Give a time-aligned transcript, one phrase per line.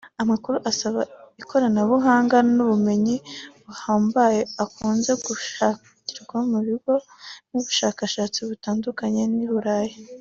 [0.21, 1.01] Amakuru asaba
[1.41, 3.15] ikoranabuhanga n’ubumenyi
[3.65, 6.95] buhambaye akunze gushakirwa ku bigo
[7.49, 9.95] n’abashakashatsi batandukanye b’i Burayi